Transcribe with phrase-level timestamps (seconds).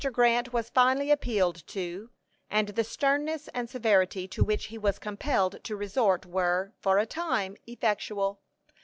[0.13, 2.09] Grant was finally appealed to;
[2.49, 7.05] and the sternness and severity to which he was compelled to resort were, for a
[7.05, 8.41] time, effectual.